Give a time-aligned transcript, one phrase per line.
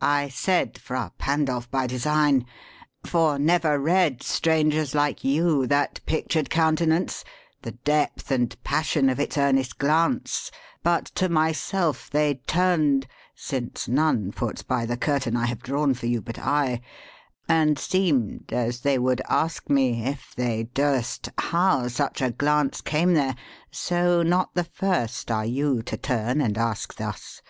[0.00, 2.46] I said 'Fra Pandolf by design;
[3.04, 7.24] for never read 214 DRAMATIC MONOLOGUE AND PLAY Strangers like you that pictured countenance,
[7.62, 10.52] The depth and passion of its earnest glance,
[10.84, 16.06] But to myself they turned (since none puts by The curtain I have drawn for
[16.06, 16.80] you, but I)
[17.48, 23.14] And seemed as they would ask ire, if they durst, How such a glance came
[23.14, 23.34] there;
[23.72, 27.42] so, not the first Are you to turn and ask thus.